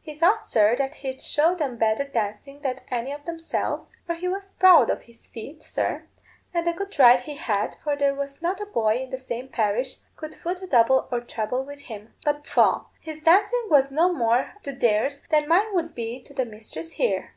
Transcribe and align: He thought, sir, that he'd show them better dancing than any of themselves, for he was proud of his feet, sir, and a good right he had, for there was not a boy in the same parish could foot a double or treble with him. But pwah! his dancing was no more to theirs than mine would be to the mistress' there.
He 0.00 0.14
thought, 0.14 0.42
sir, 0.42 0.74
that 0.78 0.94
he'd 0.94 1.20
show 1.20 1.54
them 1.54 1.76
better 1.76 2.04
dancing 2.04 2.60
than 2.62 2.80
any 2.90 3.12
of 3.12 3.26
themselves, 3.26 3.94
for 4.06 4.14
he 4.14 4.26
was 4.26 4.52
proud 4.54 4.88
of 4.88 5.02
his 5.02 5.26
feet, 5.26 5.62
sir, 5.62 6.04
and 6.54 6.66
a 6.66 6.72
good 6.72 6.98
right 6.98 7.20
he 7.20 7.36
had, 7.36 7.76
for 7.84 7.94
there 7.94 8.14
was 8.14 8.40
not 8.40 8.62
a 8.62 8.64
boy 8.64 9.02
in 9.02 9.10
the 9.10 9.18
same 9.18 9.48
parish 9.48 9.96
could 10.16 10.34
foot 10.34 10.62
a 10.62 10.66
double 10.66 11.08
or 11.12 11.20
treble 11.20 11.62
with 11.62 11.80
him. 11.80 12.14
But 12.24 12.42
pwah! 12.44 12.86
his 13.02 13.20
dancing 13.20 13.66
was 13.68 13.90
no 13.90 14.10
more 14.10 14.52
to 14.62 14.72
theirs 14.72 15.20
than 15.28 15.46
mine 15.46 15.74
would 15.74 15.94
be 15.94 16.22
to 16.22 16.32
the 16.32 16.46
mistress' 16.46 16.96
there. 16.96 17.30